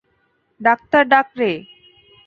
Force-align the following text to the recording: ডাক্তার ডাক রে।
ডাক্তার 0.61 1.03
ডাক 1.11 1.27
রে। 1.39 1.51